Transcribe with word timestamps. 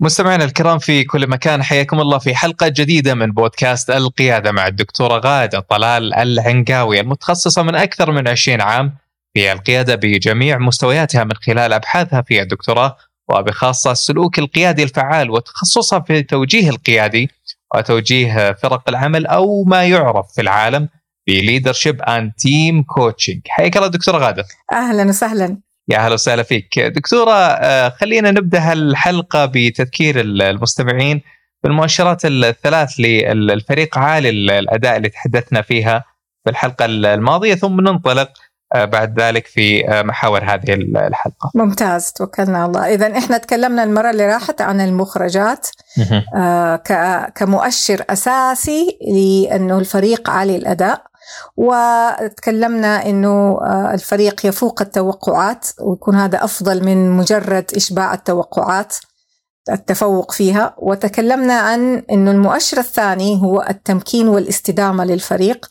مستمعينا 0.00 0.44
الكرام 0.44 0.78
في 0.78 1.04
كل 1.04 1.28
مكان 1.30 1.62
حياكم 1.62 2.00
الله 2.00 2.18
في 2.18 2.34
حلقة 2.34 2.68
جديدة 2.68 3.14
من 3.14 3.32
بودكاست 3.32 3.90
القيادة 3.90 4.52
مع 4.52 4.66
الدكتورة 4.66 5.18
غادة 5.18 5.60
طلال 5.60 6.14
العنقاوي 6.14 7.00
المتخصصة 7.00 7.62
من 7.62 7.74
أكثر 7.74 8.12
من 8.12 8.28
20 8.28 8.60
عام 8.60 8.94
في 9.34 9.52
القيادة 9.52 9.94
بجميع 9.94 10.58
مستوياتها 10.58 11.24
من 11.24 11.32
خلال 11.34 11.72
أبحاثها 11.72 12.22
في 12.22 12.42
الدكتوراه 12.42 12.96
وبخاصة 13.28 13.92
السلوك 13.92 14.38
القيادي 14.38 14.82
الفعال 14.82 15.30
وتخصصها 15.30 16.00
في 16.00 16.18
التوجيه 16.18 16.70
القيادي 16.70 17.30
وتوجيه 17.74 18.52
فرق 18.52 18.88
العمل 18.88 19.26
أو 19.26 19.64
ما 19.64 19.84
يعرف 19.84 20.26
في 20.34 20.40
العالم 20.40 20.88
ب 21.26 21.33
leadership 21.33 22.02
and 22.02 22.32
team 22.38 22.82
coaching 22.82 23.40
حياك 23.48 23.76
الله 23.76 23.88
دكتورة 23.88 24.18
غادة. 24.18 24.44
أهلا 24.72 25.04
وسهلا. 25.04 25.58
يا 25.88 25.98
أهلا 25.98 26.14
وسهلا 26.14 26.42
فيك. 26.42 26.78
دكتورة 26.78 27.32
آه، 27.32 27.88
خلينا 27.88 28.30
نبدأ 28.30 28.72
الحلقة 28.72 29.46
بتذكير 29.46 30.20
المستمعين 30.20 31.22
بالمؤشرات 31.64 32.24
الثلاث 32.24 32.94
للفريق 32.98 33.98
عالي 33.98 34.30
الأداء 34.58 34.96
اللي 34.96 35.08
تحدثنا 35.08 35.62
فيها 35.62 36.04
في 36.44 36.50
الحلقة 36.50 36.84
الماضية 36.84 37.54
ثم 37.54 37.80
ننطلق 37.80 38.28
آه، 38.74 38.84
بعد 38.84 39.20
ذلك 39.20 39.46
في 39.46 39.88
آه، 39.88 40.02
محاور 40.02 40.44
هذه 40.44 40.74
الحلقة. 40.74 41.50
ممتاز 41.54 42.12
توكلنا 42.12 42.58
على 42.58 42.66
الله، 42.66 42.94
اذا 42.94 43.18
إحنا 43.18 43.38
تكلمنا 43.38 43.84
المرة 43.84 44.10
اللي 44.10 44.26
راحت 44.26 44.60
عن 44.60 44.80
المخرجات 44.80 45.66
كمؤشر 47.34 48.04
أساسي 48.10 48.98
لأنه 49.08 49.78
الفريق 49.78 50.30
عالي 50.30 50.56
الأداء. 50.56 51.07
وتكلمنا 51.56 53.06
إنه 53.06 53.58
آه، 53.62 53.90
الفريق 53.94 54.46
يفوق 54.46 54.82
التوقعات 54.82 55.66
ويكون 55.80 56.14
هذا 56.14 56.44
أفضل 56.44 56.84
من 56.84 57.10
مجرد 57.10 57.64
إشباع 57.76 58.14
التوقعات 58.14 58.94
التفوق 59.72 60.32
فيها. 60.32 60.74
وتكلمنا 60.78 61.54
عن 61.54 62.02
إنه 62.10 62.30
المؤشر 62.30 62.78
الثاني 62.78 63.42
هو 63.42 63.66
التمكين 63.70 64.28
والاستدامة 64.28 65.04
للفريق. 65.04 65.66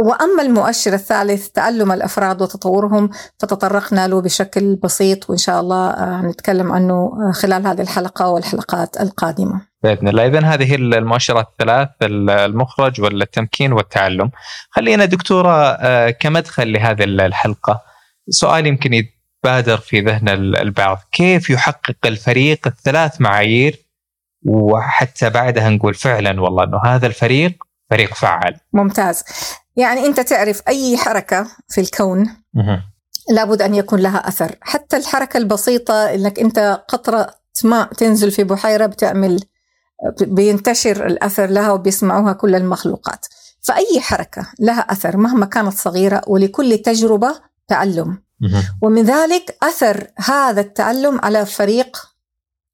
وأما 0.00 0.42
المؤشر 0.42 0.94
الثالث 0.94 1.48
تعلم 1.48 1.92
الأفراد 1.92 2.42
وتطورهم 2.42 3.10
فتطرقنا 3.38 4.08
له 4.08 4.20
بشكل 4.20 4.76
بسيط 4.76 5.30
وإن 5.30 5.38
شاء 5.38 5.60
الله 5.60 5.90
آه، 5.90 6.22
نتكلم 6.22 6.72
عنه 6.72 6.94
آه، 6.94 7.32
خلال 7.32 7.66
هذه 7.66 7.80
الحلقة 7.80 8.28
والحلقات 8.28 9.00
القادمة. 9.00 9.71
بإذن 9.82 10.08
الله. 10.08 10.26
اذا 10.26 10.40
هذه 10.44 10.74
المؤشرات 10.74 11.48
الثلاث 11.48 11.88
المخرج 12.02 13.00
والتمكين 13.00 13.72
والتعلم. 13.72 14.30
خلينا 14.70 15.04
دكتورة 15.04 15.76
آه، 15.80 16.10
كمدخل 16.10 16.72
لهذه 16.72 17.04
الحلقة 17.04 17.80
سؤال 18.28 18.66
يمكن 18.66 18.92
يتبادر 18.92 19.76
في 19.76 20.00
ذهن 20.00 20.28
البعض. 20.28 20.98
كيف 21.12 21.50
يحقق 21.50 22.06
الفريق 22.06 22.66
الثلاث 22.66 23.20
معايير؟ 23.20 23.86
وحتى 24.46 25.30
بعدها 25.30 25.68
نقول 25.68 25.94
فعلا 25.94 26.40
والله 26.40 26.64
إنه 26.64 26.80
هذا 26.84 27.06
الفريق 27.06 27.64
فريق 27.90 28.14
فعال. 28.14 28.56
ممتاز. 28.72 29.24
يعني 29.76 30.06
أنت 30.06 30.20
تعرف 30.20 30.62
أي 30.68 30.96
حركة 30.96 31.46
في 31.68 31.80
الكون 31.80 32.36
لابد 33.30 33.62
أن 33.62 33.74
يكون 33.74 34.00
لها 34.00 34.28
أثر. 34.28 34.54
حتى 34.60 34.96
الحركة 34.96 35.36
البسيطة 35.36 36.14
إنك 36.14 36.38
أنت 36.38 36.84
قطرة 36.88 37.34
ماء 37.64 37.92
تنزل 37.92 38.30
في 38.30 38.44
بحيرة 38.44 38.86
بتعمل 38.86 39.40
بينتشر 40.20 41.06
الأثر 41.06 41.46
لها 41.46 41.72
وبيسمعوها 41.72 42.32
كل 42.32 42.54
المخلوقات. 42.54 43.26
فأي 43.60 44.00
حركة 44.00 44.46
لها 44.60 44.80
أثر 44.80 45.16
مهما 45.16 45.46
كانت 45.46 45.74
صغيرة 45.74 46.22
ولكل 46.26 46.78
تجربة 46.78 47.34
تعلم. 47.68 48.22
ومن 48.82 49.02
ذلك 49.02 49.56
أثر 49.62 50.06
هذا 50.16 50.60
التعلم 50.60 51.20
على 51.22 51.40
الفريق 51.40 51.96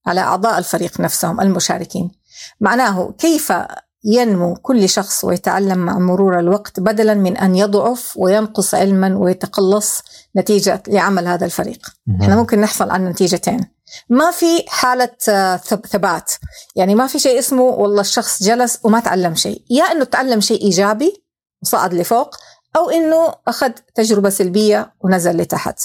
على 0.06 0.21
أعضاء 0.21 0.59
الفريق 0.59 1.00
نفسهم 1.00 1.41
المشاركين. 1.41 2.11
معناه 2.61 3.15
كيف 3.19 3.53
ينمو 4.05 4.55
كل 4.55 4.89
شخص 4.89 5.25
ويتعلم 5.25 5.78
مع 5.78 5.99
مرور 5.99 6.39
الوقت 6.39 6.81
بدلا 6.81 7.15
من 7.15 7.37
أن 7.37 7.56
يضعف 7.56 8.12
وينقص 8.16 8.75
علما 8.75 9.19
ويتقلص 9.19 10.03
نتيجة 10.37 10.83
لعمل 10.89 11.27
هذا 11.27 11.45
الفريق. 11.47 11.89
إحنا 12.22 12.37
ممكن 12.37 12.60
نحصل 12.60 12.91
على 12.91 13.05
نتيجتين. 13.05 13.78
ما 14.09 14.31
في 14.31 14.65
حالة 14.69 15.16
آه، 15.28 15.56
ثبات. 15.56 16.32
يعني 16.76 16.94
ما 16.94 17.06
في 17.06 17.19
شيء 17.19 17.38
اسمه 17.38 17.62
والله 17.62 18.00
الشخص 18.00 18.43
جلس 18.43 18.78
وما 18.84 19.00
تعلم 19.00 19.34
شيء. 19.34 19.65
يا 19.71 19.84
أنه 19.84 20.04
تعلم 20.04 20.41
شيء 20.41 20.62
إيجابي 20.62 21.25
وصعد 21.62 21.94
لفوق 21.94 22.37
أو 22.77 22.91
أنه 22.91 23.34
أخذ 23.48 23.71
تجربة 23.94 24.31
سلبية 24.31 24.94
ونزل 25.00 25.37
لتحت. 25.37 25.81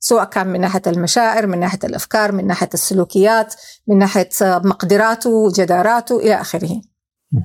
سواء 0.00 0.24
كان 0.24 0.46
من 0.46 0.60
ناحية 0.60 0.82
المشاعر 0.86 1.46
من 1.46 1.60
ناحية 1.60 1.78
الأفكار 1.84 2.32
من 2.32 2.46
ناحية 2.46 2.70
السلوكيات 2.74 3.54
من 3.86 3.98
ناحية 3.98 4.28
آه، 4.42 4.58
مقدراته 4.58 5.30
وجداراته 5.30 6.16
إلى 6.16 6.40
آخره. 6.40 6.80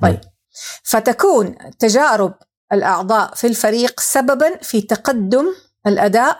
طيب. 0.02 0.20
فتكون 0.82 1.54
تجارب 1.78 2.34
الأعضاء 2.72 3.34
في 3.34 3.46
الفريق 3.46 4.00
سببا 4.00 4.56
في 4.62 4.80
تقدم 4.80 5.46
الأداء 5.86 6.38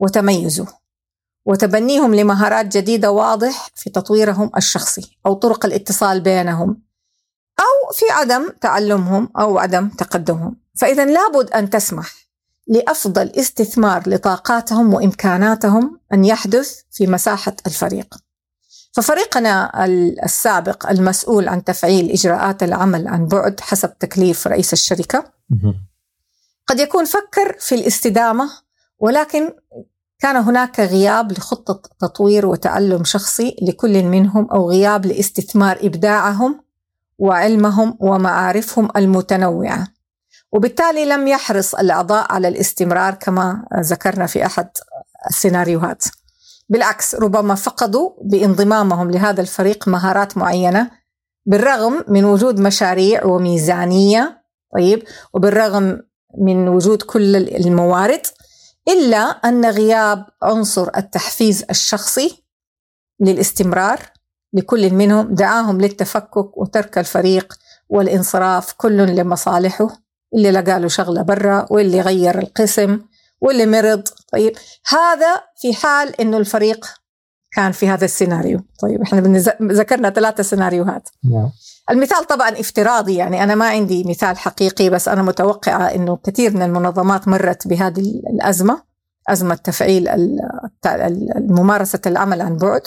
وتميزه. 0.00 0.79
وتبنيهم 1.44 2.14
لمهارات 2.14 2.76
جديدة 2.76 3.10
واضح 3.10 3.70
في 3.74 3.90
تطويرهم 3.90 4.50
الشخصي 4.56 5.18
أو 5.26 5.34
طرق 5.34 5.66
الاتصال 5.66 6.20
بينهم 6.20 6.82
أو 7.60 7.92
في 7.92 8.04
عدم 8.10 8.48
تعلمهم 8.60 9.28
أو 9.38 9.58
عدم 9.58 9.88
تقدمهم. 9.88 10.56
فإذا 10.76 11.04
لابد 11.04 11.50
أن 11.50 11.70
تسمح 11.70 12.12
لأفضل 12.66 13.30
استثمار 13.30 14.02
لطاقاتهم 14.06 14.94
وإمكاناتهم 14.94 16.00
أن 16.12 16.24
يحدث 16.24 16.80
في 16.90 17.06
مساحة 17.06 17.56
الفريق. 17.66 18.14
ففريقنا 18.92 19.84
السابق 20.24 20.90
المسؤول 20.90 21.48
عن 21.48 21.64
تفعيل 21.64 22.10
إجراءات 22.10 22.62
العمل 22.62 23.08
عن 23.08 23.26
بعد 23.26 23.60
حسب 23.60 23.98
تكليف 23.98 24.46
رئيس 24.46 24.72
الشركة 24.72 25.32
قد 26.66 26.80
يكون 26.80 27.04
فكر 27.04 27.56
في 27.58 27.74
الاستدامة 27.74 28.50
ولكن 28.98 29.52
كان 30.20 30.36
هناك 30.36 30.80
غياب 30.80 31.32
لخطة 31.32 31.82
تطوير 32.00 32.46
وتعلم 32.46 33.04
شخصي 33.04 33.56
لكل 33.62 34.02
منهم 34.02 34.50
أو 34.50 34.70
غياب 34.70 35.06
لاستثمار 35.06 35.78
إبداعهم 35.82 36.60
وعلمهم 37.18 37.96
ومعارفهم 38.00 38.88
المتنوعة. 38.96 39.88
وبالتالي 40.52 41.04
لم 41.04 41.28
يحرص 41.28 41.74
الأعضاء 41.74 42.32
على 42.32 42.48
الاستمرار 42.48 43.14
كما 43.14 43.64
ذكرنا 43.80 44.26
في 44.26 44.46
أحد 44.46 44.68
السيناريوهات. 45.30 46.04
بالعكس 46.68 47.14
ربما 47.14 47.54
فقدوا 47.54 48.10
بانضمامهم 48.24 49.10
لهذا 49.10 49.40
الفريق 49.40 49.88
مهارات 49.88 50.38
معينة 50.38 50.90
بالرغم 51.46 52.04
من 52.08 52.24
وجود 52.24 52.60
مشاريع 52.60 53.24
وميزانية 53.24 54.42
طيب 54.74 55.02
وبالرغم 55.34 56.00
من 56.38 56.68
وجود 56.68 57.02
كل 57.02 57.36
الموارد. 57.36 58.26
إلا 58.92 59.18
أن 59.18 59.66
غياب 59.66 60.26
عنصر 60.42 60.90
التحفيز 60.96 61.64
الشخصي 61.70 62.44
للاستمرار 63.20 64.00
لكل 64.52 64.94
منهم 64.94 65.34
دعاهم 65.34 65.80
للتفكك 65.80 66.58
وترك 66.58 66.98
الفريق 66.98 67.54
والانصراف 67.88 68.72
كل 68.72 68.96
لمصالحه 68.96 69.88
اللي 70.34 70.50
لقى 70.50 70.80
له 70.80 70.88
شغلة 70.88 71.22
برا 71.22 71.66
واللي 71.70 72.00
غير 72.00 72.38
القسم 72.38 73.00
واللي 73.40 73.66
مرض. 73.66 74.02
طيب 74.32 74.56
هذا 74.86 75.42
في 75.56 75.74
حال 75.74 76.20
إنه 76.20 76.36
الفريق 76.36 76.86
كان 77.52 77.72
في 77.72 77.88
هذا 77.88 78.04
السيناريو. 78.04 78.60
طيب 78.80 79.02
إحنا 79.02 79.20
ذكرنا 79.62 80.10
ثلاثة 80.10 80.42
سيناريوهات. 80.42 81.08
نعم. 81.24 81.50
المثال 81.90 82.26
طبعا 82.26 82.48
افتراضي 82.48 83.14
يعني 83.14 83.42
أنا 83.42 83.54
ما 83.54 83.68
عندي 83.68 84.04
مثال 84.04 84.38
حقيقي 84.38 84.90
بس 84.90 85.08
أنا 85.08 85.22
متوقعة 85.22 85.86
أنه 85.86 86.16
كثير 86.16 86.54
من 86.54 86.62
المنظمات 86.62 87.28
مرت 87.28 87.68
بهذه 87.68 88.22
الأزمة 88.34 88.82
أزمة 89.28 89.54
تفعيل 89.54 90.08
ممارسة 91.36 92.00
العمل 92.06 92.40
عن 92.40 92.56
بعد. 92.56 92.82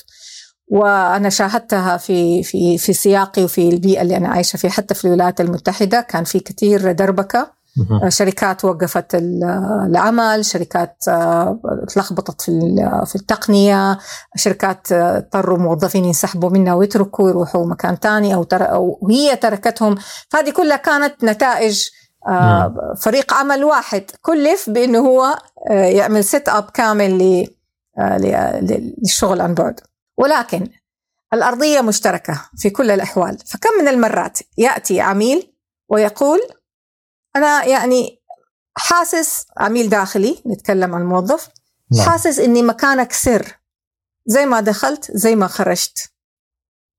وأنا 0.67 1.29
شاهدتها 1.29 1.97
في 1.97 2.43
في 2.43 2.77
في 2.77 2.93
سياقي 2.93 3.43
وفي 3.43 3.69
البيئة 3.69 4.01
اللي 4.01 4.17
أنا 4.17 4.27
عايشة 4.27 4.57
فيها 4.57 4.71
حتى 4.71 4.93
في 4.93 5.05
الولايات 5.05 5.41
المتحدة 5.41 6.01
كان 6.01 6.23
في 6.23 6.39
كثير 6.39 6.91
دربكة 6.91 7.52
شركات 8.09 8.65
وقفت 8.65 9.15
العمل 9.15 10.45
شركات 10.45 10.97
آه، 11.07 11.59
تلخبطت 11.87 12.41
في 12.41 12.51
في 13.05 13.15
التقنية 13.15 13.97
شركات 14.35 14.91
آه، 14.91 15.17
اضطروا 15.17 15.57
موظفين 15.57 16.05
ينسحبوا 16.05 16.49
منها 16.49 16.73
ويتركوا 16.73 17.25
ويروحوا 17.25 17.65
مكان 17.65 17.95
ثاني 17.95 18.35
أو, 18.35 18.43
تر... 18.43 18.71
أو 18.71 19.07
هي 19.09 19.35
تركتهم. 19.35 19.95
فهذه 20.29 20.49
كلها 20.49 20.77
كانت 20.77 21.23
نتائج 21.23 21.89
آه، 22.27 22.93
فريق 23.01 23.33
عمل 23.33 23.63
واحد 23.63 24.11
كلف 24.21 24.69
بأنه 24.69 24.99
هو 24.99 25.37
آه، 25.69 25.85
يعمل 25.85 26.23
setup 26.23 26.69
كامل 26.69 27.47
آه، 27.99 28.17
للشغل 28.61 29.41
عن 29.41 29.53
بعد 29.53 29.79
ولكن 30.17 30.67
الأرضية 31.33 31.81
مشتركة 31.81 32.41
في 32.57 32.69
كل 32.69 32.91
الأحوال. 32.91 33.37
فكم 33.37 33.69
من 33.81 33.87
المرات 33.87 34.39
يأتي 34.57 35.01
عميل 35.01 35.53
ويقول 35.89 36.39
أنا 37.35 37.65
يعني 37.65 38.23
حاسس 38.77 39.45
عميل 39.57 39.89
داخلي 39.89 40.43
نتكلم 40.47 40.95
عن 40.95 41.05
موظف 41.05 41.49
نعم. 41.91 42.09
حاسس 42.09 42.39
إني 42.39 42.61
مكانك 42.63 43.11
سر. 43.11 43.59
زي 44.25 44.45
ما 44.45 44.61
دخلت 44.61 45.11
زي 45.11 45.35
ما 45.35 45.47
خرجت. 45.47 46.11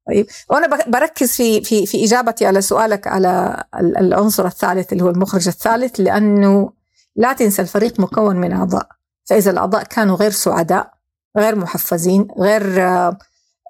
طيب. 0.09 0.27
وأنا 0.51 0.85
بركز 0.87 1.33
في 1.33 1.65
في 1.65 1.87
في 1.87 2.05
إجابتي 2.05 2.47
على 2.47 2.63
سؤالك 2.63 3.07
على 3.07 3.65
العنصر 3.75 4.47
الثالث 4.47 4.93
اللي 4.93 5.05
هو 5.05 5.11
المخرج 5.11 5.49
الثالث 5.49 6.01
لأنه 6.01 6.73
لا 7.17 7.33
تنسى 7.33 7.63
الفريق 7.63 8.01
مكون 8.01 8.37
من 8.37 8.53
أعضاء. 8.53 8.89
فإذا 9.25 9.51
الأعضاء 9.51 9.85
كانوا 9.85 10.17
غير 10.17 10.31
سعداء 10.31 10.95
غير 11.39 11.57
محفزين 11.57 12.29
غير 12.39 12.83
آه، 12.83 13.19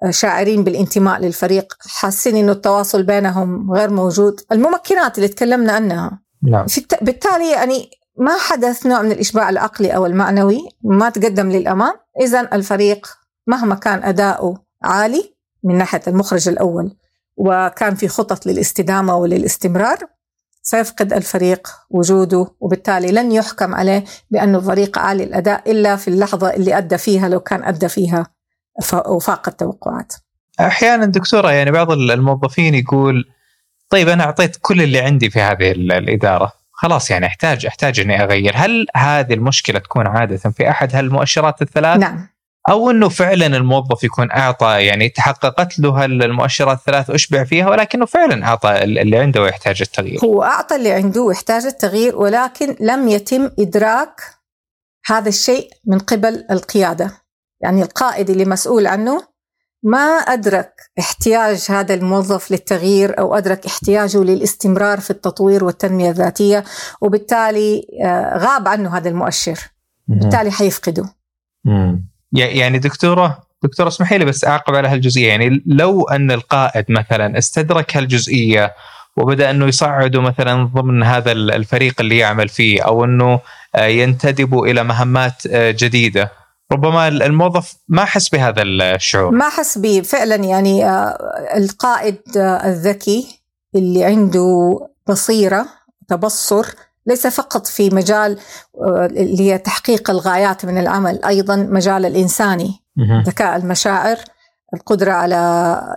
شاعرين 0.09 0.63
بالانتماء 0.63 1.19
للفريق 1.19 1.73
حاسين 1.79 2.35
إنه 2.35 2.51
التواصل 2.51 3.03
بينهم 3.03 3.71
غير 3.71 3.89
موجود. 3.89 4.41
الممكنات 4.51 5.17
اللي 5.17 5.27
تكلمنا 5.27 5.73
عنها. 5.73 6.24
نعم. 6.45 6.65
بالتالي 7.01 7.51
يعني 7.51 7.89
ما 8.17 8.37
حدث 8.37 8.85
نوع 8.85 9.01
من 9.01 9.11
الإشباع 9.11 9.49
العقلي 9.49 9.95
أو 9.95 10.05
المعنوي 10.05 10.69
ما 10.83 11.09
تقدم 11.09 11.51
للأمام 11.51 11.93
اذا 12.21 12.41
الفريق 12.53 13.07
مهما 13.47 13.75
كان 13.75 14.03
أداؤه 14.03 14.57
عالي 14.83 15.35
من 15.63 15.77
ناحية 15.77 16.01
المخرج 16.07 16.49
الأول 16.49 16.95
وكان 17.37 17.95
في 17.95 18.07
خطط 18.07 18.45
للاستدامة 18.45 19.15
وللاستمرار 19.15 19.97
سيفقد 20.61 21.13
الفريق 21.13 21.67
وجوده 21.89 22.47
وبالتالي 22.59 23.11
لن 23.11 23.31
يحكم 23.31 23.75
عليه 23.75 24.03
بأنه 24.31 24.59
فريق 24.59 24.99
عالي 24.99 25.23
الأداء 25.23 25.71
إلا 25.71 25.95
في 25.95 26.07
اللحظة 26.07 26.53
اللي 26.53 26.77
أدى 26.77 26.97
فيها 26.97 27.29
لو 27.29 27.39
كان 27.39 27.63
أدى 27.63 27.89
فيها 27.89 28.27
وفاق 28.93 29.49
التوقعات 29.49 30.13
أحيانا 30.59 31.05
دكتورة 31.05 31.51
يعني 31.51 31.71
بعض 31.71 31.91
الموظفين 31.91 32.75
يقول 32.75 33.25
طيب 33.95 34.09
أنا 34.09 34.23
أعطيت 34.23 34.57
كل 34.61 34.81
اللي 34.81 34.99
عندي 34.99 35.29
في 35.29 35.41
هذه 35.41 35.71
الإدارة 35.71 36.51
خلاص 36.71 37.11
يعني 37.11 37.25
أحتاج 37.25 37.65
أحتاج 37.65 37.99
إني 37.99 38.23
أغير، 38.23 38.53
هل 38.55 38.85
هذه 38.95 39.33
المشكلة 39.33 39.79
تكون 39.79 40.07
عادة 40.07 40.37
في 40.37 40.69
أحد 40.69 40.95
هالمؤشرات 40.95 41.61
الثلاث؟ 41.61 41.99
نعم 41.99 42.27
أو 42.69 42.91
إنه 42.91 43.09
فعلا 43.09 43.45
الموظف 43.45 44.03
يكون 44.03 44.31
أعطى 44.31 44.85
يعني 44.85 45.09
تحققت 45.09 45.79
له 45.79 46.05
المؤشرات 46.05 46.77
الثلاث 46.77 47.09
اشبع 47.09 47.43
فيها 47.43 47.69
ولكنه 47.69 48.05
فعلا 48.05 48.45
أعطى 48.45 48.83
اللي 48.83 49.17
عنده 49.17 49.41
ويحتاج 49.41 49.81
التغيير. 49.81 50.19
هو 50.23 50.43
أعطى 50.43 50.75
اللي 50.75 50.91
عنده 50.91 51.21
ويحتاج 51.21 51.65
التغيير 51.65 52.15
ولكن 52.15 52.75
لم 52.79 53.07
يتم 53.07 53.51
إدراك 53.59 54.21
هذا 55.05 55.29
الشيء 55.29 55.69
من 55.85 55.99
قبل 55.99 56.45
القيادة. 56.51 57.11
يعني 57.61 57.81
القائد 57.81 58.29
اللي 58.29 58.45
مسؤول 58.45 58.87
عنه 58.87 59.34
ما 59.85 59.99
أدرك 60.07 60.71
احتياج 60.99 61.65
هذا 61.69 61.93
الموظف 61.93 62.51
للتغيير 62.51 63.19
أو 63.19 63.35
أدرك 63.35 63.65
احتياجه 63.65 64.23
للاستمرار 64.23 64.99
في 64.99 65.09
التطوير 65.09 65.63
والتنمية 65.63 66.09
الذاتية 66.09 66.63
وبالتالي 67.01 67.87
آه، 68.05 68.37
غاب 68.37 68.67
عنه 68.67 68.97
هذا 68.97 69.09
المؤشر. 69.09 69.59
بالتالي 70.07 70.51
حيفقده. 70.51 71.05
يعني 72.31 72.79
دكتورة 72.79 73.43
دكتورة 73.63 73.87
اسمحي 73.87 74.17
لي 74.17 74.25
بس 74.25 74.45
أعقب 74.45 74.75
على 74.75 74.87
هالجزئية 74.87 75.27
يعني 75.27 75.63
لو 75.65 76.03
أن 76.03 76.31
القائد 76.31 76.85
مثلا 76.89 77.37
استدرك 77.37 77.97
هالجزئية 77.97 78.73
وبدأ 79.17 79.49
أنه 79.49 79.65
يصعده 79.65 80.21
مثلا 80.21 80.63
ضمن 80.63 81.03
هذا 81.03 81.31
الفريق 81.31 82.01
اللي 82.01 82.17
يعمل 82.17 82.49
فيه 82.49 82.81
أو 82.81 83.05
أنه 83.05 83.39
آه، 83.75 83.85
ينتدب 83.85 84.63
إلى 84.63 84.83
مهمات 84.83 85.47
آه، 85.51 85.71
جديدة 85.71 86.31
ربما 86.71 87.07
الموظف 87.07 87.75
ما 87.87 88.05
حس 88.05 88.29
بهذا 88.29 88.61
الشعور. 88.61 89.31
ما 89.31 89.49
حس 89.49 89.77
به 89.77 90.01
فعلا 90.01 90.35
يعني 90.35 90.85
آه، 90.85 91.17
القائد 91.55 92.17
الذكي 92.37 93.41
اللي 93.75 94.03
عنده 94.03 94.79
بصيرة 95.07 95.65
تبصر 96.07 96.65
ليس 97.07 97.27
فقط 97.27 97.67
في 97.67 97.89
مجال 97.89 98.39
آه، 98.81 99.05
اللي 99.05 99.51
هي 99.51 99.57
تحقيق 99.57 100.09
الغايات 100.09 100.65
من 100.65 100.77
العمل 100.77 101.25
أيضا 101.25 101.55
مجال 101.55 102.05
الإنساني 102.05 102.79
ذكاء 103.25 103.55
المشاعر 103.55 104.17
القدرة 104.73 105.11
على 105.11 105.35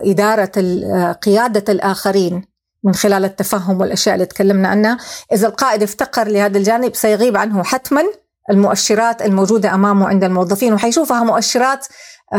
إدارة 0.03 0.51
آه، 0.57 1.11
قيادة 1.11 1.73
الآخرين 1.73 2.43
من 2.83 2.93
خلال 2.93 3.25
التفهم 3.25 3.81
والأشياء 3.81 4.15
اللي 4.15 4.25
تكلمنا 4.25 4.67
عنها. 4.67 4.97
إذا 5.33 5.47
القائد 5.47 5.83
افتقر 5.83 6.27
لهذا 6.27 6.57
الجانب 6.57 6.95
سيغيب 6.95 7.37
عنه 7.37 7.63
حتما. 7.63 8.03
المؤشرات 8.49 9.21
الموجودة 9.21 9.73
أمامه 9.73 10.07
عند 10.07 10.23
الموظفين 10.23 10.73
وحيشوفها 10.73 11.23
مؤشرات 11.23 11.87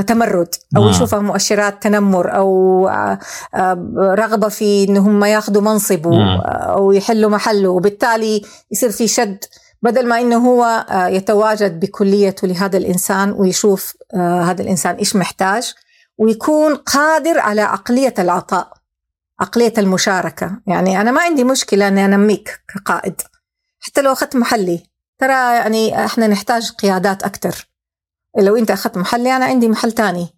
تمرد 0.07 0.55
أو 0.77 0.85
آه. 0.85 0.91
يشوفها 0.91 1.19
مؤشرات 1.19 1.83
تنمر 1.83 2.37
أو 2.37 2.89
آه، 2.89 3.19
آه، 3.55 3.89
رغبة 4.19 4.49
في 4.49 4.85
إن 4.85 4.97
هم 4.97 5.25
ياخذوا 5.25 5.63
منصبه 5.63 6.11
أو 6.47 6.93
يحلوا 6.93 7.31
محله 7.31 7.69
وبالتالي 7.69 8.43
يصير 8.71 8.91
في 8.91 9.09
شد 9.09 9.45
بدل 9.83 10.09
ما 10.09 10.21
إنه 10.21 10.37
هو 10.37 10.87
يتواجد 11.11 11.81
بكليته 11.81 12.49
لهذا 12.49 12.77
الإنسان 12.77 13.33
ويشوف 13.33 13.97
هذا 14.15 14.63
الإنسان 14.63 14.95
إيش 14.95 15.17
محتاج 15.17 15.75
ويكون 16.19 16.75
قادر 16.75 17.39
على 17.39 17.61
عقليه 17.61 18.15
العطاء 18.19 18.81
عقليه 19.41 19.73
المشاركة. 19.79 20.61
يعني 20.67 21.01
أنا 21.01 21.11
ما 21.11 21.23
عندي 21.23 21.45
مشكلة 21.45 21.89
إني 21.89 22.05
أنميك 22.05 22.61
كقائد 22.75 23.21
حتى 23.81 24.03
لو 24.03 24.13
أخذت 24.13 24.37
محلي. 24.37 24.90
ترى 25.21 25.57
يعني 25.57 26.05
إحنا 26.05 26.27
نحتاج 26.27 26.71
قيادات 26.71 27.23
أكثر 27.23 27.69
لو 28.39 28.57
أنت 28.57 28.71
أخذت 28.71 28.97
محلي 28.97 29.37
أنا 29.37 29.45
عندي 29.45 29.69
محل 29.69 29.93
تاني. 29.93 30.29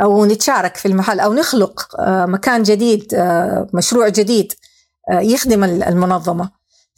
أو 0.00 0.26
نتشارك 0.26 0.76
في 0.76 0.88
المحل 0.88 1.20
أو 1.20 1.34
نخلق 1.34 2.00
آه، 2.00 2.26
مكان 2.26 2.62
جديد 2.62 3.14
آه، 3.14 3.68
مشروع 3.74 4.08
جديد 4.08 4.52
آه، 5.10 5.20
يخدم 5.20 5.64
المنظمة. 5.64 6.50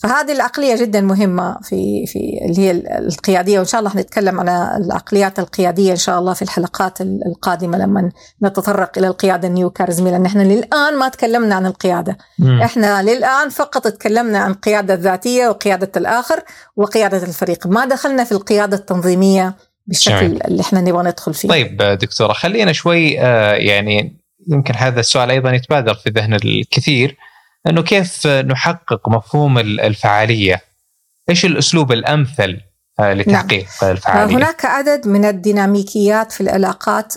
فهذه 0.02 0.32
العقلية 0.32 0.76
جدا 0.76 1.00
مهمة 1.00 1.60
في 1.62 2.06
في 2.06 2.18
اللي 2.44 2.60
هي 2.60 2.70
القيادية 2.98 3.58
وإن 3.58 3.66
شاء 3.66 3.78
الله 3.78 3.90
حنتكلم 3.90 4.40
على 4.40 4.76
العقليات 4.84 5.38
القيادية 5.38 5.90
إن 5.90 5.96
شاء 5.96 6.18
الله 6.18 6.32
في 6.32 6.42
الحلقات 6.42 7.00
القادمة 7.00 7.78
لما 7.78 8.10
نتطرق 8.42 8.98
إلى 8.98 9.06
القيادة 9.06 9.48
النيو 9.48 9.70
كارزميه 9.70 10.10
لأن 10.10 10.26
إحنا 10.26 10.42
للآن 10.42 10.98
ما 10.98 11.08
تكلمنا 11.08 11.54
عن 11.54 11.66
القيادة 11.66 12.18
مم. 12.38 12.62
إحنا 12.62 13.02
للآن 13.02 13.48
فقط 13.48 13.88
تكلمنا 13.88 14.38
عن 14.38 14.50
القياده 14.50 14.94
الذاتية 14.94 15.48
وقيادة 15.48 15.92
الآخر 15.96 16.42
وقيادة 16.76 17.22
الفريق 17.22 17.66
ما 17.66 17.84
دخلنا 17.84 18.24
في 18.24 18.32
القيادة 18.32 18.76
التنظيمية 18.76 19.54
بالشكل 19.86 20.16
جميل. 20.28 20.42
اللي 20.46 20.62
إحنا 20.62 20.80
نبغى 20.80 21.02
ندخل 21.02 21.34
فيه 21.34 21.48
طيب 21.48 21.76
دكتورة 21.76 22.32
خلينا 22.32 22.72
شوي 22.72 23.20
آه، 23.20 23.52
يعني 23.52 24.22
يمكن 24.48 24.74
هذا 24.74 25.00
السؤال 25.00 25.30
أيضا 25.30 25.52
يتبادر 25.52 25.94
في 25.94 26.10
ذهن 26.10 26.34
الكثير 26.34 27.16
انه 27.66 27.82
كيف 27.82 28.26
نحقق 28.26 29.08
مفهوم 29.08 29.58
الفعالية؟ 29.58 30.60
إيش 31.28 31.44
الأسلوب 31.44 31.92
الأمثل 31.92 32.60
آه، 33.00 33.12
لتحقيق 33.12 33.66
نعم. 33.82 33.90
الفعاليه؟ 33.90 34.36
هناك 34.36 34.64
عدد 34.64 35.08
من 35.08 35.24
الديناميكيات 35.24 36.32
في 36.32 36.40
العلاقات 36.40 37.14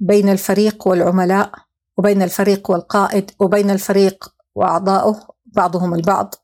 بين 0.00 0.28
الفريق 0.28 0.88
والعملاء 0.88 1.50
وبين 1.98 2.22
الفريق 2.22 2.70
والقائد 2.70 3.30
وبين 3.40 3.70
الفريق 3.70 4.28
واعضائه 4.54 5.28
بعضهم 5.46 5.94
البعض 5.94 6.34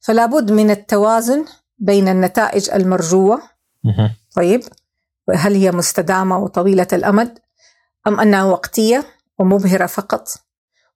فلا 0.00 0.26
بد 0.26 0.52
من 0.52 0.70
التوازن 0.70 1.44
بين 1.78 2.08
النتائج 2.08 2.70
المرجوة 2.70 3.42
طيب 4.36 4.60
هل 5.34 5.54
هي 5.54 5.70
مستدامة 5.72 6.38
وطويلة 6.38 6.86
الأمد 6.92 7.38
أم 8.06 8.20
أنها 8.20 8.44
وقتية 8.44 9.04
ومبهرة 9.38 9.86
فقط 9.86 10.28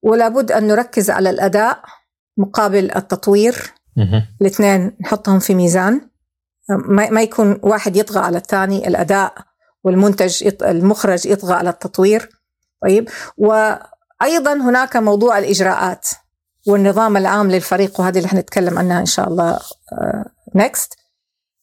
ولا 0.05 0.29
بد 0.29 0.53
أن 0.53 0.67
نركز 0.67 1.11
على 1.11 1.31
الأداء 1.31 1.83
مقابل 2.37 2.91
التطوير. 2.97 3.75
الاثنين 4.41 4.97
نحطهم 5.01 5.39
في 5.39 5.55
ميزان. 5.55 6.01
ما 6.89 7.23
يكون 7.23 7.61
واحد 7.63 7.97
يطغى 7.97 8.21
على 8.21 8.39
الثاني 8.39 8.89
الأداء 8.89 9.35
والمنتج 9.85 10.51
المخرج 10.63 11.27
يطغى 11.27 11.55
على 11.55 11.71
التطوير. 11.71 12.29
طيب. 12.83 13.09
وأيضا 13.37 14.53
هناك 14.53 14.97
موضوع 14.97 15.39
الإجراءات 15.39 16.09
والنظام 16.67 17.17
العام 17.17 17.51
للفريق 17.51 18.01
وهذه 18.01 18.17
اللي 18.17 18.29
حنتكلم 18.29 18.79
عنها 18.79 19.01
إن 19.01 19.07
شاء 19.07 19.29
الله 19.29 19.59
نكست 20.55 20.93
آه، 20.93 21.05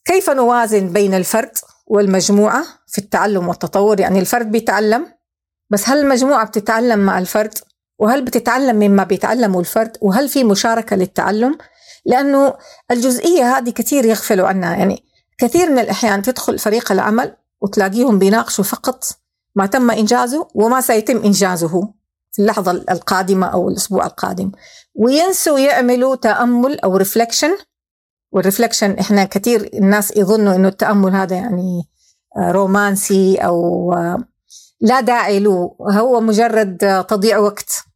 كيف 0.06 0.30
نوازن 0.30 0.94
بين 0.94 1.14
الفرد 1.14 1.52
والمجموعة 1.88 2.66
في 2.88 2.98
التعلم 2.98 3.48
والتطور؟ 3.48 4.00
يعني 4.00 4.20
الفرد 4.20 4.52
بيتعلم 4.52 5.08
بس 5.70 5.90
هل 5.90 6.00
المجموعة 6.00 6.46
بتتعلم 6.46 7.00
مع 7.00 7.20
الفرد؟ 7.20 7.54
وهل 8.02 8.26
بتتعلم 8.26 8.76
مما 8.76 9.04
بيتعلمه 9.04 9.60
الفرد؟ 9.60 9.98
وهل 10.02 10.30
في 10.30 10.44
مشاركة 10.44 10.96
للتعلم؟ 10.96 11.58
لأنه 12.06 12.54
الجزئية 12.92 13.58
هذه 13.58 13.70
كثير 13.70 14.06
يغفلوا 14.06 14.48
عنها. 14.48 14.76
يعني 14.76 15.04
كثير 15.38 15.70
من 15.70 15.80
الأحيان 15.80 16.22
تدخل 16.22 16.60
فريق 16.60 16.92
العمل 16.92 17.36
وتلاقيهم 17.62 18.20
بيناقشوا 18.20 18.64
فقط 18.64 19.04
ما 19.56 19.66
تم 19.66 19.92
إنجازه 19.92 20.48
وما 20.56 20.82
سيتم 20.82 21.18
إنجازه 21.18 21.94
في 22.32 22.42
اللحظة 22.42 22.72
القادمة 22.72 23.48
أو 23.48 23.70
الأسبوع 23.70 24.06
القادم. 24.06 24.52
وينسوا 24.96 25.60
يعملوا 25.60 26.16
تأمل 26.16 26.80
أو 26.80 26.98
reflection 26.98 27.58
وال 28.32 28.42
reflection 28.42 28.92
إحنا 28.92 29.24
كثير 29.24 29.70
الناس 29.74 30.18
يظنوا 30.18 30.56
إنه 30.56 30.68
التأمل 30.68 31.16
هذا 31.16 31.36
يعني 31.36 31.90
آه، 32.38 32.52
رومانسي 32.52 33.38
أو 33.38 33.94
آه، 33.94 34.24
لا 34.82 35.02
داعي 35.02 35.40
له. 35.40 35.76
هو 35.92 36.22
مجرد 36.22 37.06
تضييع 37.10 37.38
وقت. 37.38 37.91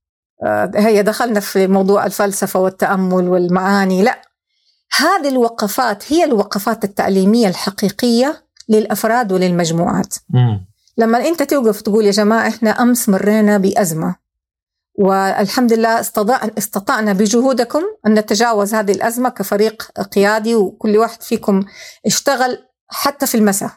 هي 0.75 1.03
دخلنا 1.03 1.39
في 1.39 1.67
موضوع 1.67 2.05
الفلسفة 2.05 2.59
والتأمل 2.59 3.29
والمعاني. 3.29 4.03
لا 4.03 4.21
هذه 4.97 5.29
الوقفات 5.29 6.13
هي 6.13 6.23
الوقفات 6.23 6.83
التعليمية 6.83 7.47
الحقيقية 7.47 8.43
للأفراد 8.69 9.31
وللمجموعات. 9.31 10.15
مم. 10.29 10.65
لما 10.97 11.27
أنت 11.27 11.43
توقف 11.43 11.81
تقول 11.81 12.05
يا 12.05 12.11
جماعة 12.11 12.47
إحنا 12.47 12.69
أمس 12.69 13.09
مرينا 13.09 13.57
بأزمة 13.57 14.15
والحمد 14.99 15.73
لله 15.73 15.99
استطعنا 16.57 17.13
بجهودكم 17.13 17.81
أن 18.07 18.13
نتجاوز 18.13 18.73
هذه 18.73 18.91
الأزمة 18.91 19.29
كفريق 19.29 19.83
قيادي 20.15 20.55
وكل 20.55 20.97
واحد 20.97 21.23
فيكم 21.23 21.63
اشتغل 22.05 22.57
حتى 22.87 23.27
في 23.27 23.35
المساء 23.35 23.71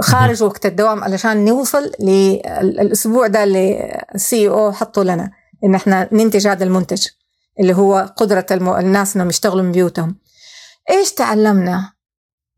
خارج 0.00 0.42
وقت 0.42 0.66
الدوام 0.66 1.04
علشان 1.04 1.44
نوصل 1.44 1.92
للأسبوع 2.00 3.26
ده 3.26 3.44
اللي 3.44 3.96
السي 4.14 4.48
أو 4.48 4.72
حطه 4.72 5.02
لنا. 5.02 5.30
إن 5.64 5.74
إحنا 5.74 6.08
ننتج 6.12 6.48
هذا 6.48 6.64
المنتج 6.64 7.06
اللي 7.60 7.74
هو 7.74 8.14
المو... 8.50 8.76
الناس 8.76 9.16
إنهم 9.16 9.28
يشتغلوا 9.28 9.62
من 9.62 9.72
بيوتهم. 9.72 10.18
إيش 10.90 11.12
تعلمنا 11.12 11.92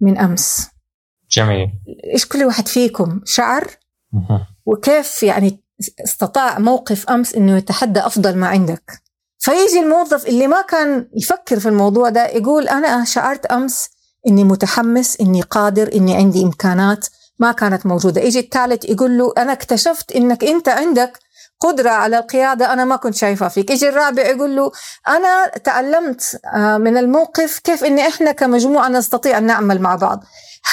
من 0.01 0.19
أمس؟ 0.19 0.67
جميل. 1.31 1.71
إيش 2.15 2.27
كل 2.27 2.45
واحد 2.45 2.69
فيكم؟ 2.69 3.21
شعر. 3.25 3.77
وكيف 4.67 5.23
يعني 5.23 5.65
استطاع 6.05 6.59
موقف 6.59 7.11
أمس 7.11 7.35
إنه 7.35 7.57
يتحدى 7.57 8.01
أفضل 8.01 8.37
ما 8.37 8.49
عندك؟ 8.49 9.03
فيجي 9.39 9.81
الموظف 9.81 10.27
اللي 10.27 10.47
ما 10.47 10.63
كان 10.63 11.09
يفكر 11.17 11.61
في 11.61 11.69
الموضوع 11.69 12.09
ده 12.09 12.27
يقول 12.27 12.69
أنا 12.69 13.05
شعرت 13.05 13.47
أمس 13.47 13.91
إني 14.29 14.45
متحمس 14.45 15.21
إني 15.21 15.41
قادر 15.41 15.95
إني 15.95 16.17
عندي 16.17 16.43
إمكانات 16.43 17.07
ما 17.39 17.53
كانت 17.53 17.87
موجودة. 17.87 18.21
يجي 18.21 18.39
الثالث 18.41 18.85
يقول 18.85 19.19
له 19.19 19.33
أنا 19.39 19.53
اكتشفت 19.53 20.13
إنك 20.13 20.45
أنت 20.45 20.69
عندك 20.69 21.19
قدرة 21.61 21.91
على 21.91 22.19
القيادة 22.19 22.73
أنا 22.73 22.85
ما 22.85 22.97
كنت 22.97 23.15
شايفها 23.15 23.49
فيك. 23.49 23.71
يجي 23.71 23.89
الرابع 23.89 24.23
يقول 24.23 24.57
له 24.57 24.71
أنا 25.09 25.47
تعلمت 25.47 26.41
آه، 26.55 26.77
من 26.79 26.97
الموقف 26.97 27.59
كيف 27.59 27.85
إن 27.85 27.99
إحنا 27.99 28.33
كمجموعة 28.33 28.89
نستطيع 28.89 29.39
أن 29.39 29.45
نعمل 29.45 29.81
مع 29.81 29.97
بعض. 29.97 30.25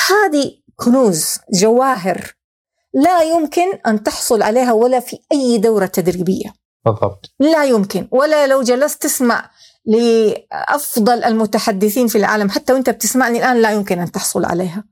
هذه 0.10 0.52
كنوز 0.76 1.38
جواهر 1.54 2.36
لا 2.94 3.22
يمكن 3.22 3.80
أن 3.88 4.04
تحصل 4.04 4.42
عليها 4.42 4.74
ولا 4.74 5.00
في 5.00 5.20
أي 5.32 5.58
دورة 5.58 5.86
تدريبية. 5.86 6.54
بالضبط. 6.86 7.34
لا 7.40 7.64
يمكن. 7.64 8.08
ولا 8.12 8.48
لو 8.48 8.62
جلست 8.62 9.04
تسمع 9.04 9.50
لأفضل 9.86 11.24
المتحدثين 11.24 12.08
في 12.08 12.18
العالم 12.18 12.50
حتى 12.50 12.74
وأنت 12.74 12.90
بتسمعني 12.90 13.38
الآن 13.38 13.62
لا 13.62 13.72
يمكن 13.72 14.00
أن 14.00 14.12
تحصل 14.12 14.46
عليها. 14.46 14.84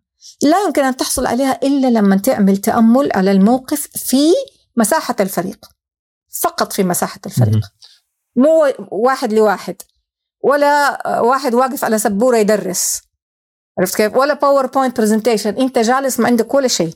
لا 0.41 0.57
يمكن 0.65 0.83
أن 0.83 0.97
تحصل 0.97 1.25
عليها 1.25 1.59
إلا 1.63 1.87
لما 1.87 2.17
تعمل 2.17 2.57
تأمل 2.57 3.09
على 3.15 3.31
الموقف 3.31 3.87
في 3.95 4.33
مساحة 4.77 5.15
الفريق. 5.19 5.72
فقط 6.41 6.73
في 6.73 6.83
مساحة 6.83 7.19
الفريق. 7.25 7.59
مو 8.35 8.73
واحد 8.91 9.33
لواحد 9.33 9.75
ولا 10.41 11.09
واحد 11.19 11.53
واقف 11.53 11.85
على 11.85 11.99
سبورة 11.99 12.37
يدرس. 12.37 13.01
عرفت 13.79 13.95
كيف؟ 13.95 14.15
ولا 14.15 14.33
PowerPoint 14.33 14.97
presentation 14.97 15.55
أنت 15.55 15.79
جالس 15.79 16.19
ما 16.19 16.27
عندك 16.27 16.53
ولا 16.53 16.67
شيء 16.67 16.95